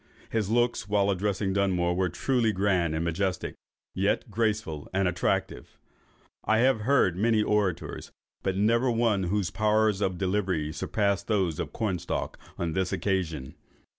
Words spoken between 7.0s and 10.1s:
many celebrated orators, but never one whose powers